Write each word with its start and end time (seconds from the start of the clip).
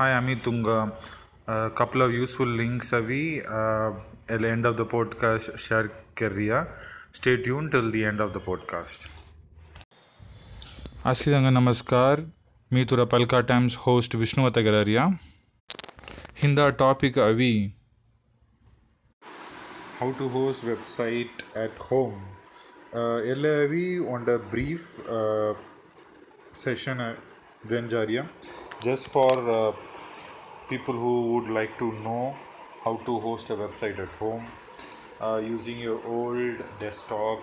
Hi, 0.00 0.12
I'm 0.12 0.40
Tunga. 0.40 0.92
A 1.46 1.70
couple 1.70 2.00
of 2.00 2.12
useful 2.12 2.46
links 2.46 2.92
अभी 2.92 3.42
uh, 3.46 3.92
at 4.28 4.40
the 4.40 4.48
end 4.50 4.68
of 4.68 4.76
the 4.78 4.86
podcast 4.92 5.58
share 5.58 5.88
कर 6.18 6.32
रिया 6.32 6.60
Stay 7.18 7.34
tuned 7.46 7.70
till 7.74 7.90
the 7.96 8.04
end 8.10 8.22
of 8.26 8.32
the 8.36 8.40
podcast. 8.46 9.04
आज 11.06 11.20
की 11.20 11.30
जगह 11.30 11.50
नमस्कार 11.50 12.24
मी 12.70 12.84
तुरा 12.84 13.04
पलका 13.14 13.40
टाइम्स 13.50 13.76
होस्ट 13.86 14.14
विष्णु 14.14 14.46
अतगरारिया 14.46 15.04
हिंदा 16.42 16.68
टॉपिक 16.84 17.18
अवी 17.26 17.52
how 20.00 20.10
to 20.22 20.30
host 20.38 20.68
website 20.70 21.44
at 21.66 21.84
home 21.90 22.18
എല്ലാവി 23.32 23.84
ഉണ്ട് 24.14 24.32
brief 24.52 24.88
session 26.62 26.98
then 27.72 27.84
ജാരിയ 27.92 28.20
just 28.86 29.10
for 29.14 29.34
people 30.70 30.94
who 30.94 31.14
would 31.28 31.48
like 31.50 31.78
to 31.78 31.90
know 32.00 32.34
how 32.84 32.94
to 33.06 33.18
host 33.20 33.50
a 33.50 33.56
website 33.56 33.98
at 33.98 34.12
home 34.20 34.46
uh, 35.20 35.38
using 35.46 35.78
your 35.80 36.00
old 36.08 36.62
desktop 36.80 37.38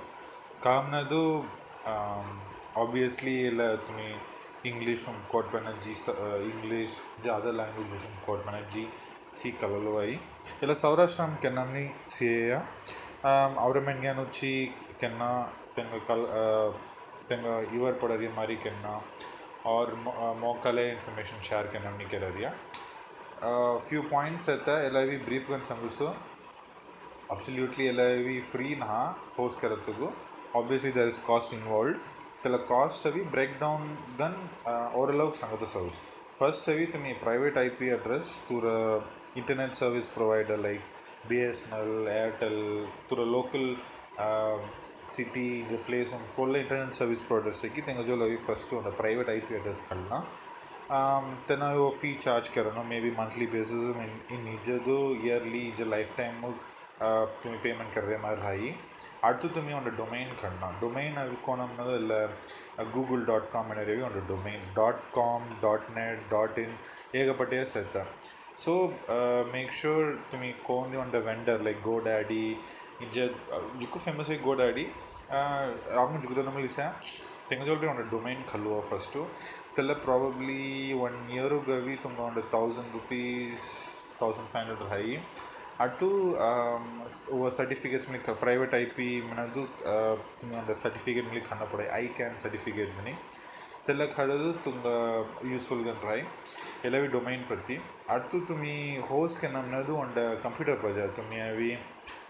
काम 0.64 0.90
ना 0.92 1.02
तो 1.12 1.22
obviously 2.78 3.36
ఇలా 3.50 3.68
तुम्हें 3.84 4.16
English 4.68 5.04
కోట్పనర్జీ 5.32 5.92
English 6.52 6.96
ఇది 7.20 7.30
other 7.30 7.56
languages 7.60 8.06
కోట్పనర్జీ 8.26 8.84
సి 9.38 9.50
కళలు 9.62 9.92
అవి 10.00 10.16
ఇలా 10.64 10.76
సౌరాష్ట్రం 10.84 11.32
కెన్నాని 11.44 11.86
సిఏయా 12.14 12.60
అవర 13.66 13.80
మెంగాన్ 13.90 14.20
వచ్చి 14.24 14.52
కెన్నా 15.02 15.30
తెంగ 15.76 16.00
కల్ 16.10 16.26
తెంగ 17.30 17.48
ఇవర్ 17.78 17.98
పడది 18.04 18.30
మరి 18.40 18.58
కెన్నా 18.66 18.96
और 19.68 19.94
मौका 20.42 20.72
ले 20.72 20.84
इन्फॉर्मेशन 20.92 21.42
शेयर 21.44 21.66
करना 21.72 21.90
नहीं 21.92 22.08
करा 22.10 22.30
दिया 22.36 22.50
फ्यू 23.89 24.03
पॉइंट्स 24.11 24.49
रहता 24.49 24.77
है 24.79 24.87
एल 24.87 25.07
भी 25.09 25.17
ब्रीफ 25.25 25.51
गन 25.51 25.65
समझो 25.69 26.15
अब्सल्यूटली 27.31 27.87
एल 27.87 28.01
भी 28.25 28.41
फ्री 28.53 28.75
ना 28.77 28.99
host 29.39 29.61
करतगो 29.61 30.13
obviously 30.57 30.91
there 30.93 31.09
is 31.09 31.19
cost 31.27 31.55
involve 31.55 31.99
तेला 32.43 32.59
कास्ट 32.69 33.07
अभी 33.07 33.23
ब्रेक 33.35 33.59
डाउन 33.61 33.89
गन 34.21 34.37
ओवरऑल 34.69 35.31
संगत 35.37 35.67
सर्विस 35.69 36.01
फर्स्ट 36.39 36.71
अभी 36.71 36.87
तुम्हें 36.93 37.19
प्राइवेट 37.21 37.59
आईपी 37.59 37.89
एड्रेस 37.91 38.35
तुर 38.49 38.69
internet 39.37 39.75
service 39.75 40.09
provider 40.11 40.59
like 40.61 40.81
BSNL 41.29 42.09
Airtel 42.11 42.61
तुर 43.09 43.27
लोकल 43.29 43.75
ಸಿಟಿ 45.15 45.45
ಇದು 45.63 45.77
ಪ್ಲೇಸ್ 45.87 46.11
ಒಂದು 46.17 46.29
ಒಳ್ಳೆ 46.43 46.59
ಇಂಟರ್ನೆಟ್ 46.63 46.97
ಸರ್ವಿಸ್ 47.01 47.23
ಪ್ರೊವೈಡರ್ಸ್ 47.29 47.61
ಸಿಕ್ಕಿ 47.63 47.83
ತೆಂಗ 47.87 48.03
ಜೋಲ್ 48.09 48.23
ಅವಿ 48.27 48.39
ಫಸ್ಟ್ 48.49 48.73
ಒಂದು 48.79 48.93
ಪ್ರೈವೇಟ್ 49.01 49.29
ಐ 49.35 49.39
ಪಿ 49.47 49.55
ಅಡ್ರೆಸ್ 49.59 49.81
ಕಳ್ನ 49.89 50.03
ತೆನ 50.03 50.19
તેના 50.90 51.72
એવો 51.72 51.88
ફી 51.94 52.12
ચાર્જ 52.18 52.46
કરવાનો 52.50 52.82
મે 52.84 52.98
બી 53.00 53.10
મંથલી 53.14 53.48
બેસિસ 53.48 53.82
ಇನ್ನಿಜದು 54.36 54.98
ಇಯರ್ಲಿ 55.24 55.62
ಇಜ 55.72 55.88
ಲೈಫ್ 55.94 56.12
ಟೈಮ್ 56.18 56.38
ಪೇಮೆಂಟ್ 57.64 57.92
ಕರ್ರೆ 57.96 58.18
ಮಾರಾಯಿ 58.18 58.70
அடுத்து 59.24 59.48
துமே 59.56 59.74
ஒன்று 59.74 59.92
டொமைன் 60.00 60.32
கண்டோம் 60.42 60.76
டொமைன் 60.82 61.18
இருக்கணும்னது 61.24 61.94
இல்லை 62.02 62.20
கூகுள் 62.94 63.24
டாட் 63.26 63.50
காம் 63.54 63.72
எனவே 63.74 63.96
ஒன்று 64.02 64.22
domain 64.32 64.66
dot 64.76 65.04
com 65.14 65.48
dot 65.62 65.88
net 65.98 66.24
dot 66.30 66.58
in 66.58 66.76
ஏகப்பட்டே 67.16 67.62
சேர்த்தா 67.74 68.04
ಸೊ 68.64 68.74
ಮೇಕ್ 69.54 69.74
ಶ್ಯೂರ್ 69.80 70.08
ತುಮಿ 70.32 70.52
ಕೋಂದಿ 70.68 70.98
ಒಂದ 70.98 71.18
ವೆಂಡರ್ 71.26 71.64
ಲೈಕ್ 71.64 71.82
ಗೋ 71.84 71.96
ಡ್ಯಾಡಿ 72.08 72.44
ಇಜ್ಜ 73.06 73.18
ಜುಕ್ಕು 73.82 74.00
ಫೇಮಸ್ 74.00 74.30
ಆಗಿ 74.30 74.42
ಗೋ 74.44 74.54
ಡ್ಯಾಡಿ 74.56 74.86
ರಾಮ್ 75.98 76.16
ಜುಕ್ಕು 76.22 76.44
ನಮ್ಮಲ್ಲಿ 76.44 76.72
ಸಹ 76.78 76.90
ತೆಂಗಜೋಲ್ರಿ 77.50 77.88
ಒಂದು 77.88 78.06
domain 78.12 78.42
ಕಲ್ಲುವ 78.52 78.78
first 78.90 79.20
till 79.78 79.94
probably 80.02 80.64
one 81.00 81.18
year 81.30 81.50
ಗವಿ 81.68 81.96
ತುಂಗೊಂಡು 82.04 82.42
thousand 82.54 82.92
rupees 82.92 83.66
thousand 84.20 84.48
five 84.54 84.62
hundred 84.62 84.86
high 84.94 85.04
ಅದು 85.86 86.08
ಸರ್ಟಿಫಿಕೇಟ್ಸ್ 87.58 88.08
ಮಿಲಿಕ್ 88.10 88.30
ಪ್ರೈವೇಟ್ 88.40 88.74
ಐ 88.76 88.86
ಪಿ 88.96 89.08
ಮನದು 89.22 89.64
ಸರ್ಟಿಫಿಕೇಟ್ 90.84 91.28
ಮಿಲಿಕ್ 91.28 91.50
ಹಣ 91.54 91.66
ಪಡೆ 91.74 91.86
ಐ 92.00 92.06
ಕ್ಯಾನ್ 92.18 92.38
ಸರ್ಟಿಫಿಕೇಟ್ 92.46 92.94
ಮನಿ 93.00 93.14
ತೆಲ್ಲಕ್ 93.88 94.16
ಹಡದು 94.20 94.50
ತುಂಬ 94.64 94.88
ಯೂಸ್ಫುಲ್ 95.52 95.84
ಗನ್ರಾಯ್ 95.84 96.24
ಎಲ್ಲವಿ 96.88 97.08
ಡೊಮೈನ್ 97.08 97.44
ಪ್ರತಿ 97.44 97.78
ಅರ್ತು 98.10 98.40
ತುಮಿ 98.50 98.76
ಹೋಸ್ಗೆ 99.10 99.50
ನಮ್ಮದು 99.50 99.94
ಒಂದು 99.98 100.24
ಕಂಪ್ಯೂಟರ್ 100.44 100.82
ಬಜಾ 100.86 101.06
ತುಮಿ 101.20 101.40
ಅವಿ 101.46 101.72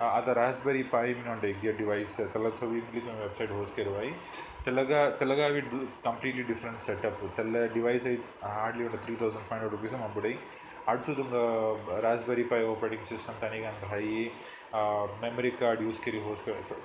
ಆದ 0.10 0.36
ರಾಸ್ಬೆರಿ 0.38 0.84
ಪಾಯಿ 0.94 1.14
ಮಿನ 1.14 1.30
ಒಂದು 1.36 1.48
ಎಗ್ 1.48 1.64
ಡಿವೈಸ್ 1.78 2.18
ತೆಲ್ಲ 2.34 2.50
ತುಮಿ 2.60 2.82
ವೆಬ್ಸೈಟ್ 3.24 3.54
ಹೋಸ್ಗೆ 3.60 3.82
ಇರುವಾಯಿ 3.82 4.12
Telaga, 4.68 5.18
Telaga 5.18 5.54
we 5.54 5.62
do 5.64 5.88
completely 6.04 6.44
different 6.44 6.84
setup. 6.84 7.18
Tella 7.38 7.62
device 7.74 8.08
hardly 8.56 8.84
ಒಂದು 8.88 8.98
three 9.04 9.14
thousand 9.22 9.46
five 9.50 9.54
hundred 9.54 9.74
rupees 9.76 9.94
ಮಾಡ್ಬಿಡಿ 10.02 10.32
அடுத்தது 10.92 11.22
உங்கள் 11.24 12.00
ராஸ்பெரி 12.06 12.44
பை 12.52 12.60
ஆப்ரேட்டிங் 12.72 13.06
சிஸ்டம் 13.12 13.38
தனியாக 13.44 13.72
அந்த 13.74 13.86
ஹை 13.94 14.02
மெமரி 15.24 15.52
கார்டு 15.62 15.86
யூஸ் 15.88 16.02
கரி 16.06 16.20
ஹோஸ் 16.26 16.42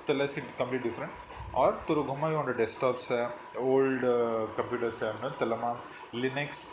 தெல்லஸ் 0.09 0.35
இட் 0.41 0.51
கம்ப்ளீட் 0.61 0.85
டிஃப்ரெண்ட் 0.89 1.15
ஆர் 1.63 1.73
துரு 1.87 2.03
கும்மாய் 2.09 2.37
உண்ட 2.41 2.53
டெஸ்க்டாப்ஸ் 2.61 3.09
ஓல்டு 3.71 4.11
ಕಂಪ್ಯೂಟರ್ಸ್ 4.59 5.01
ತೆಲ್ಲಮ 5.41 5.71
ಲಿನೆಕ್ಸ್ 6.23 6.63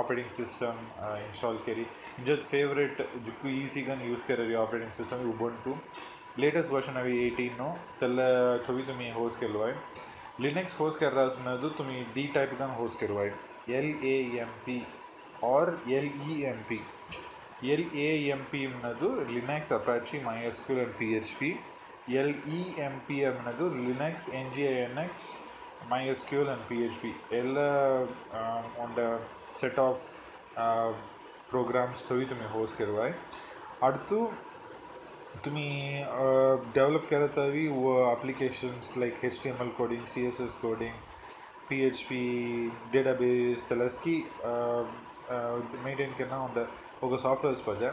ಆಪರೇಟಿಂಗ್ 0.00 0.32
ಸಿಸ್ಟಮ್ 0.40 0.80
ಇನ್ಸ್ಟಾಲ್ 1.26 1.60
ಕೆರಿ 1.68 1.86
ಇಂಜದ್ 2.22 2.44
ಫೇವ್ರೇಟ್ 2.54 3.02
ಜುಕ್ಕು 3.28 3.50
ಈಸಿಗನ್ 3.62 4.02
use 4.08 4.24
ಕೆರರಿ 4.30 4.56
operating 4.64 4.96
system 5.00 5.22
Ubuntu 5.34 5.74
latest 6.44 6.72
version 6.78 6.98
ಅವಿ 7.02 7.14
ಏಯ್ಟೀನು 7.26 7.68
ತೆಲ್ಲ 8.02 8.20
ಚವಿ 8.66 8.84
ತುಮಿ 8.90 9.08
ಹೋಸ್ 9.20 9.36
ಕೆಲ್ವಾಯ್ 9.44 9.76
लिनक्स 10.38 10.78
होस्ट 10.80 10.98
कर 11.00 11.12
रहा 11.12 11.24
है 11.24 11.30
उसमें, 11.30 11.60
जो 11.60 11.68
तुम्हें 11.70 12.04
डी 12.14 12.26
टाइप 12.34 12.56
गन 12.60 12.70
होस्ट 12.78 13.00
करवाए। 13.00 13.32
एल 13.70 13.86
ए 14.04 14.16
एम 14.40 14.52
पी 14.66 14.82
और 15.44 15.64
L 15.90 16.10
E 16.26 16.34
M 16.50 16.58
P 16.68 16.78
L 17.72 17.82
A 18.02 18.08
M 18.34 18.42
P 18.50 18.60
ಅನ್ನೋದು 18.66 19.08
Linux 19.32 19.72
Apache 19.72 20.16
MySQL 20.26 20.78
and 20.80 20.94
P 21.00 21.08
H 21.18 21.32
P 21.40 21.50
L 22.20 22.32
E 22.58 22.60
M 22.86 22.94
P 23.06 23.16
ಅನ್ನೋದು 23.24 23.66
Linux 23.78 24.26
N 24.38 24.50
G 24.54 24.62
I 24.70 24.74
N 24.84 24.98
X 25.04 25.28
MySQL 25.92 26.48
and 26.48 26.64
P 26.70 26.78
H 26.86 26.98
P 27.02 27.10
ಎಲ್ಲ 27.40 27.58
ಒಂದು 28.84 29.04
set 29.60 29.80
of 29.88 30.02
programs 31.50 32.02
ತೊಯಿ 32.08 32.26
ತುಮಿ 32.32 32.48
ಹೋಸ್ಕಿರುವ 32.56 33.00
ಅಡ್ತು 33.82 34.18
तुम्ही 35.45 35.69
develop 36.73 37.07
करत 37.09 37.37
हवी 37.37 37.67
वो 37.69 37.93
applications 38.07 38.89
like 38.95 39.21
HTML 39.23 39.71
coding, 39.75 40.03
CSS 40.05 40.59
coding, 40.61 40.95
PHP, 41.69 42.19
database 42.93 43.67
त्यालासकी 43.67 44.15
maintain 45.85 46.13
करना 46.17 46.35
होता 46.37 46.65
ఒక 47.03 47.17
సాఫ్ట్వేర్స్ 47.23 47.61
పజ 47.65 47.89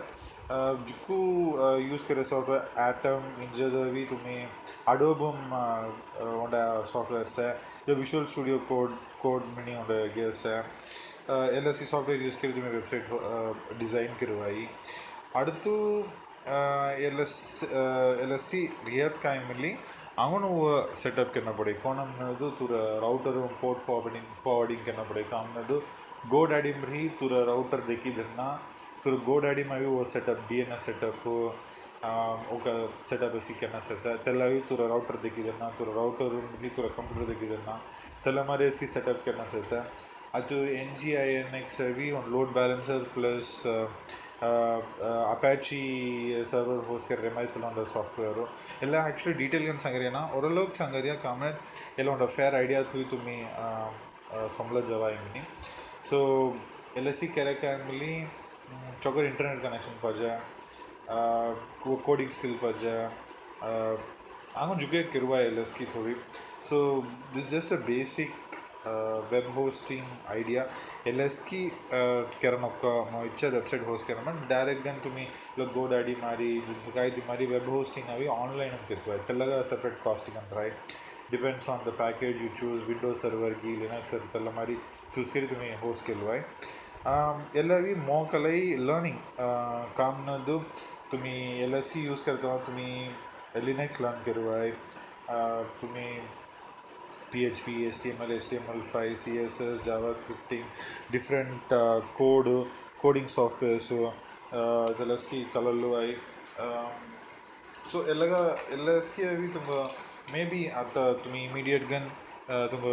जिक्कू 0.86 1.16
यूज 1.80 2.00
करे 2.08 2.24
सॉफ्टवेयर 2.24 2.62
एटम 2.82 3.42
इंजद 3.44 3.74
भी 3.94 4.02
तुम्हें 4.06 4.40
अडोबम 4.92 5.38
होंडा 6.32 6.62
सॉफ्टवेयर्स 6.92 7.38
है 7.38 7.50
जो 7.86 7.94
विजुअल 8.00 8.24
स्टूडियो 8.32 8.58
कोड 8.70 8.96
कोड 9.22 9.44
मिनी 9.56 9.74
होंडा 9.74 9.98
गेस 10.16 10.42
है 10.46 10.58
L 11.58 11.66
S 11.66 11.78
C 11.78 11.86
software 11.86 12.22
use 12.22 12.36
करी 12.42 12.52
तुम्हें 12.52 12.72
वेबसाइट 12.72 13.78
डिज़ाइन 13.80 14.14
करवाई 14.22 14.68
அடுத்து 15.38 15.72
L 17.05 17.19
S 17.19 17.37
C 17.51 17.67
L 18.23 18.31
S 18.31 18.53
ರಿಯತ್ 18.85 19.17
ಕೈಮಿಲ್ಲಿ 19.23 19.71
ಅವನು 20.19 20.47
ಸೆಟಪ್ 21.03 21.33
ಕೆನ್ನ 21.33 21.51
ಪಡೆ 21.51 21.73
ಕೋಣಂನದು 21.73 22.47
ತೂರ 22.51 22.71
ರೌಟರ್ 22.99 23.33
ರೂಮ್ 23.33 23.53
ಫೋರ್ಟ್ 23.61 23.83
ಫಾರ್ವರ್ಡಿಂಗ್ 24.43 24.85
ಕೆನ 24.85 25.03
ಪಡೆ 25.09 25.23
ತಾವುನದು 25.23 25.77
ಗೋ 26.29 26.45
ಡ್ಯಾಡಿ 26.45 26.71
ಮರಿ 26.73 27.09
ತೂರ 27.19 27.33
ರೌಟರ್ 27.43 27.87
ದೇಖಿದೆನ್ನ 27.87 28.41
ತೂರ 29.03 29.13
ಗೋ 29.25 29.39
ಡ್ಯಾಡಿ 29.39 29.63
ಮೈ 29.63 29.85
ಹೋವ 29.85 30.03
ಸೆಟಪ್ 30.03 30.41
ಬಿಎನ್ 30.49 30.73
ಎ 30.73 30.79
ಸೆಟಪ್ 30.85 31.27
ಒಕ 32.51 32.67
ಸೆಟಪ್ 33.09 33.39
ಸಿ 33.39 33.53
ಕೆನ್ನ 33.53 33.79
ಸೆತ್ತ 33.79 34.07
ತಲೆಲ್ಲಾವು 34.07 34.59
ತೂರ 34.69 34.87
ರೌಟರ್ 34.87 35.23
ದಿದೆನ್ನ 35.23 35.69
ತೂರ 35.77 35.89
ರೌಟರ್ 35.95 36.29
ರೂಮ್ 36.29 36.63
ರೀ 36.63 36.69
ತೂರ 36.69 36.87
ಕಂಪ್ಯೂಟರ್ 36.87 37.29
ದಕ್ಕಿ 37.29 37.49
ದೆನ್ನ 37.49 37.73
ತೆಲ 38.23 38.41
ಮಾರಿ 38.41 38.65
ಎಸಿ 38.65 38.87
ಸೆಟಪ್ 38.87 39.25
ಕೇನ್ನ 39.25 39.43
ಸೆತ್ತೆ 39.51 39.79
ಅದು 40.33 40.57
N 40.73 40.95
G 40.97 41.09
I 41.17 41.29
A 41.33 41.43
next 41.51 41.81
V 41.81 42.11
one 42.11 42.27
load 42.31 42.51
balancer 42.53 43.05
plus 43.13 43.51
ಅಪ್ಯಾಚಿ 45.32 45.78
server 46.50 46.82
host 46.88 47.08
कर 47.10 47.18
रहे 47.22 47.32
माहिती 47.36 47.60
ಒಂದು 47.68 47.84
ಸಾಫ್ಟ್ವೇರು 47.94 48.44
ಎಲ್ಲ 48.84 48.94
ಆ್ಯಕ್ಚುಲಿ 49.04 49.34
ಡೀಟೇಲ್ಗೆ 49.42 49.74
ಸಂಗರಿಯನ 49.86 50.20
ओरलोक 50.38 50.70
संगरिया 50.80 51.14
कामत 51.24 51.56
ಎಲ್ಲ 52.00 52.08
ಒಂದು 52.16 52.26
ಫೇರ್ 52.36 52.56
ಐಡಿಯಾ 52.62 52.80
थ्रू 52.90 53.04
तुम्ही 53.12 53.38
समला 54.56 54.80
जवा 54.90 55.08
इमनी 55.10 55.42
सो 56.08 56.18
एल 57.00 57.06
एस 57.08 57.18
सी 57.20 57.26
केरे 57.28 57.54
मिली 57.88 58.12
चौकर 59.02 59.24
इंटरनेट 59.24 59.58
कनेक्शन 59.62 59.96
पाहिजे 60.04 60.32
कोडिंग 62.06 62.30
स्किल 62.30 62.54
पाहिजे 62.64 62.94
हांव 64.56 64.74
जुगे 64.82 65.02
किरवा 65.12 65.38
एल 65.40 65.58
एस 65.58 65.72
की 65.78 65.86
थोडी 65.94 66.14
so 66.70 66.78
this 67.34 67.46
just 67.50 67.72
a 67.72 67.80
basic 67.86 68.49
web 69.30 69.46
hosting 69.56 70.04
idea 70.28 70.62
L 71.06 71.20
S 71.20 71.38
की 71.48 71.60
केरन 72.42 72.64
ఒక్క 72.64 72.84
ఇచ్చే 73.28 73.48
వెబ్సైట్ 73.56 73.84
హోస్ట్ 73.88 74.06
केरन 74.08 74.38
డైరెక్ట్ 74.52 74.84
గా 74.86 74.92
तुम्ही 75.06 75.24
गो 75.74 75.84
डैडी 75.86 76.14
मारी 76.22 76.50
काय 76.94 77.10
ती 77.10 77.22
मारी 77.28 77.46
वेब 77.46 77.68
होस्टिंग 77.70 78.06
अभी 78.14 78.26
ऑनलाइन 78.36 78.72
ಅಂತ 78.78 78.88
ಇರ್ತವೆ 78.94 79.18
ತೆಲ್ಲಗ 79.28 79.60
ಸೆಪರೇಟ್ 79.72 79.98
ಕಾಸ್ಟಿಂಗ್ 80.06 80.38
ಅಂತ 80.42 80.52
right 80.60 80.78
depends 81.32 81.68
on 81.68 81.78
the 81.80 81.92
package 82.00 82.34
you 82.42 82.48
choose 82.58 82.78
Windows 82.88 83.16
server 83.18 83.52
की 83.62 83.70
लिनक्स 83.78 84.10
सर्वर 84.10 84.52
मारी 84.52 84.76
चूज 85.14 85.26
करी 85.28 85.46
तुम्ही 85.46 85.70
होस्ट 85.80 86.02
केलो 86.06 86.26
आहे 86.32 86.40
एल्लावी 87.56 87.94
मोकलई 88.04 88.60
लर्निंग 88.88 89.18
काम 89.98 90.16
नदु 90.28 90.58
तुम्ही 91.10 91.34
एल 91.64 91.74
एस 91.74 91.90
सी 91.90 92.00
यूज 92.02 92.22
करता 92.22 92.56
तुम्ही 92.66 92.90
लिनक्स 93.66 94.00
लर्न 94.00 94.22
करवाय 94.24 94.70
तुम्ही 95.80 96.08
PHP, 97.31 97.67
HTML, 97.89 98.31
HTML5, 98.37 98.95
CSS, 99.15 99.77
JavaScripting, 99.81 100.63
different 101.11 101.71
uh, 101.73 102.01
code 102.15 102.51
coding 102.99 103.29
softwares, 103.29 103.87
ಅದೆಲ್ಲಸ್ಕಿ 104.87 105.37
ಕಲಲ್ಲು 105.53 105.89
ಐ 105.99 106.07
ಸೊ 107.91 107.97
ಎಲ್ಲಗ 108.13 108.33
ಎಲ್ಲಸ್ಕಿ 108.75 109.23
ಅವಿ 109.23 109.47
ತುಂಬ 109.47 109.71
ಮೇ 110.33 110.41
ಬಿ 110.45 110.59
ಆತ 110.81 110.97
ತುಮಿ 111.23 111.41
ಇಮಿಡಿಯೇಟ್ 111.43 111.85
ಗನ್ 111.85 112.07
ತುಂಬ 112.73 112.87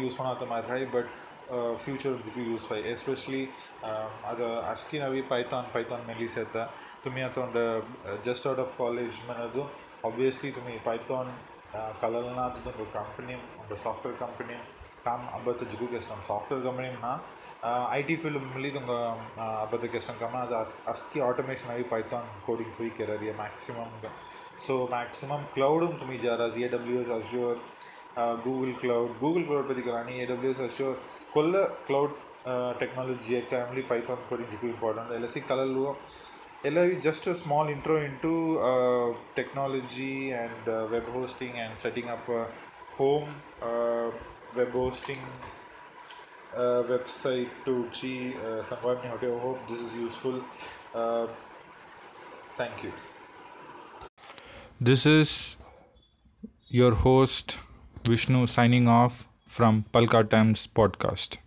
ಯೂಸ್ 0.00 0.16
ಮಾಡೋ 0.20 0.46
ಮಾತ್ರ 0.46 0.76
ಬಟ್ 0.96 1.10
ಫ್ಯೂಚರ್ 1.84 2.16
ಯೂಸ್ 2.48 2.64
ಫೈ 2.70 2.78
ಎಸ್ಪೆಷಲಿ 2.92 3.42
ಅದು 4.30 4.46
ಅಷ್ಟಿನ 4.72 5.04
ಅವಿ 5.10 5.22
ಪೈಥಾನ್ 5.32 5.68
ಪೈಥಾನ್ 5.76 6.04
ಮೇಲಿ 6.10 6.28
ಸೇತ 6.34 6.56
ತುಮಿ 7.04 7.22
ಆತ 7.28 7.38
ಒಂದು 7.46 7.64
ಜಸ್ಟ್ 8.26 8.46
ಔಟ್ 8.50 8.62
ಆಫ್ 8.64 8.74
ಕಾಲೇಜ್ 8.82 9.16
ಮನದು 9.30 9.62
ಆಬ್ವಿಯಸ್ಲಿ 10.08 10.50
ತುಮಿ 10.58 10.76
ಪೈಥಾನ್ 10.88 11.32
ಕಲಲನಾಥದ 12.00 12.66
ಒಂದು 12.66 12.86
ಕಂಪ್ನಿ 12.92 13.34
ಒಂದು 13.34 13.76
ಸಾಫ್ಟ್ವೇರ್ 13.76 14.16
ಕಂಪ್ನಿ 14.16 14.56
ಕಾಮ್ 15.04 15.24
ಅಬ್ಬತ್ತು 15.34 15.64
ಜಿಗು 15.64 15.86
ಕೆಸ್ಟಮ್ 15.86 16.22
ಸಾಫ್ಟ್ವೇರ್ 16.28 16.62
ಕಂಪ್ನಿನ 16.62 17.10
ಐ 17.92 18.02
ಟಿ 18.02 18.16
ಫೀಲ್ಡ್ಲಿ 18.16 18.70
ತುಂಬ 18.70 18.92
ಅಬ್ಬತ್ತು 19.62 19.88
ಕೆಸ್ಟಮ್ 19.88 20.18
ಕಮ್ಮ 20.20 20.38
ಅದು 20.38 20.56
ಅಸ್ತಿ 20.90 21.20
ಆಟೋಮೇಷನ್ 21.20 21.70
ಆಗಿ 21.70 21.82
ಪೈಥಾನ್ 21.82 22.28
ಕೋಡಿಂಗ್ 22.46 22.72
ಫ್ರೀ 22.74 22.90
ಕೆರರಿಯ 22.90 23.32
ಮ್ಯಾಕ್ಸಿಮಮ್ 23.32 23.92
ಸೊ 24.66 24.86
ಮ್ಯಾಕ್ಸಿಮಮ್ 24.86 25.44
ಕ್ಲೌಡು 25.54 25.86
ತುಮಿ 25.86 26.18
ಜಾರ 26.18 26.40
A 26.58 26.68
W 26.68 27.00
S 27.02 27.10
Azure 27.10 27.58
Google 28.44 28.74
cloud 28.74 29.12
Google 29.20 29.44
cloud 29.44 29.68
ಪತಿ 29.68 29.82
కానీ 29.82 30.14
A 30.18 30.24
W 30.26 30.50
S 30.50 30.60
Azure 30.60 30.96
Kolla 31.32 31.64
cloud 31.86 32.14
technology 32.78 33.40
family 33.40 33.82
Python 33.82 34.22
coding 34.28 34.64
important 34.64 35.12
LSC 35.12 35.40
కళలు 35.40 35.84
ella 36.64 36.92
just 37.00 37.26
a 37.26 37.34
small 37.36 37.68
intro 37.68 37.96
into 38.04 38.58
uh, 38.58 39.14
technology 39.34 40.32
and 40.32 40.68
uh, 40.68 40.86
web 40.90 41.06
hosting 41.06 41.52
and 41.58 41.78
setting 41.78 42.08
up 42.08 42.28
a 42.28 42.46
home 42.96 43.34
uh, 43.62 44.10
web 44.56 44.70
hosting 44.72 45.20
uh, 46.56 46.82
website 46.92 47.48
to 47.64 47.88
chi 47.92 48.34
uh, 48.44 48.62
Hotel. 48.62 49.36
I 49.36 49.40
hope 49.40 49.68
this 49.68 49.78
is 49.78 49.92
useful. 49.92 50.42
Uh, 50.94 51.26
thank 52.56 52.82
you. 52.82 52.92
This 54.80 55.06
is 55.06 55.56
your 56.68 56.94
host 56.94 57.58
Vishnu 58.04 58.46
signing 58.46 58.88
off 58.88 59.28
from 59.46 59.84
Palka 59.92 60.28
Times 60.28 60.68
podcast. 60.74 61.38